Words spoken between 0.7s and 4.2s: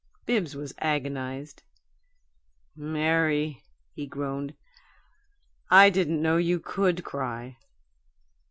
agonized. "Mary," he